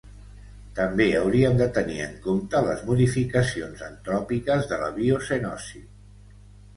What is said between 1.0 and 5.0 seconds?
hauríem de tenir en compte les modificacions antròpiques de la